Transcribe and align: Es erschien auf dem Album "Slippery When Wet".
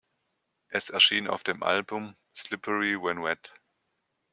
Es 0.69 0.89
erschien 0.89 1.27
auf 1.27 1.43
dem 1.43 1.61
Album 1.61 2.15
"Slippery 2.35 2.99
When 2.99 3.23
Wet". 3.23 3.53